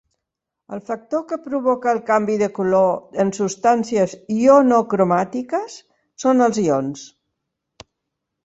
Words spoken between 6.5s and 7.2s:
ions.